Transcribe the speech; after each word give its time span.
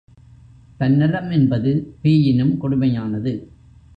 தன்னலம் 0.77 1.29
என்பது 1.31 1.71
பேயினும் 2.03 2.53
கொடுமையானது. 2.57 3.33